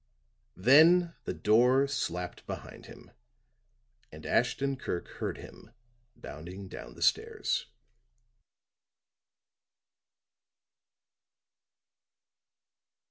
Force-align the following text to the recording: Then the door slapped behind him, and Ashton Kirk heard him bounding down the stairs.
Then 0.57 1.13
the 1.25 1.33
door 1.35 1.85
slapped 1.85 2.47
behind 2.47 2.87
him, 2.87 3.11
and 4.11 4.25
Ashton 4.25 4.75
Kirk 4.75 5.07
heard 5.19 5.37
him 5.37 5.69
bounding 6.15 6.67
down 6.67 6.95
the 6.95 7.03
stairs. 7.03 7.67